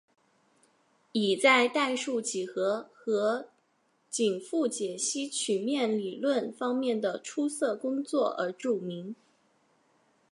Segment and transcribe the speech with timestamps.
[1.11, 3.49] 以在代数几何和
[4.09, 9.13] 紧复解析曲面理论方面的出色工作而著名。